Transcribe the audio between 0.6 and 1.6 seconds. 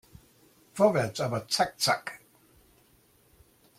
Vorwärts, aber